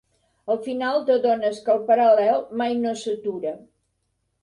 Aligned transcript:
Al 0.55 0.57
final 0.67 0.97
t'adones 1.09 1.61
que 1.67 1.71
el 1.75 1.85
Paral·lel 1.91 2.43
mai 2.65 2.77
no 2.83 2.99
s'atura. 3.07 3.57